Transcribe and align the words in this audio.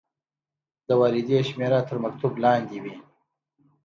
د 0.87 0.89
واردې 0.99 1.39
شمیره 1.49 1.79
تر 1.89 1.97
مکتوب 2.03 2.33
لاندې 2.43 2.77
وي. 2.83 2.95